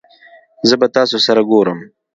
زه 0.69 0.75
به 0.79 0.87
تاسو 0.95 1.17
سره 1.25 1.41
ګورم 1.51 1.79